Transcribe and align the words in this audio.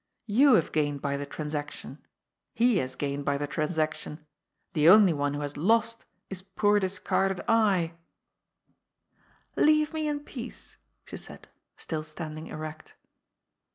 You 0.25 0.55
have 0.55 0.71
gained 0.71 0.99
by 0.99 1.15
the 1.15 1.27
transaction. 1.27 1.99
He 2.55 2.77
has 2.77 2.95
gained 2.95 3.23
by 3.23 3.37
the 3.37 3.45
transaction. 3.45 4.25
The 4.73 4.89
only 4.89 5.13
one 5.13 5.35
who 5.35 5.41
has 5.41 5.55
lost 5.57 6.05
is 6.27 6.41
poor 6.41 6.79
dis 6.79 6.97
carded 6.97 7.39
I."" 7.47 7.93
Leave 9.55 9.93
me 9.93 10.07
in 10.07 10.21
peace," 10.21 10.77
she 11.05 11.17
said, 11.17 11.49
still 11.77 12.01
standing 12.03 12.47
erect. 12.47 12.95